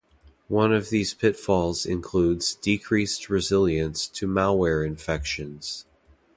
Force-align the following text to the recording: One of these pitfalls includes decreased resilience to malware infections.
One 0.47 0.73
of 0.73 0.89
these 0.89 1.13
pitfalls 1.13 1.85
includes 1.85 2.55
decreased 2.55 3.29
resilience 3.29 4.07
to 4.07 4.25
malware 4.27 4.83
infections. 4.83 5.85